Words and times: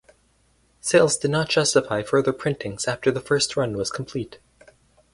Sales 0.79 1.15
did 1.15 1.29
not 1.29 1.47
justify 1.47 2.01
further 2.01 2.33
printings 2.33 2.87
after 2.87 3.11
the 3.11 3.21
first 3.21 3.55
run 3.55 3.77
was 3.77 3.91
complete. 3.91 4.39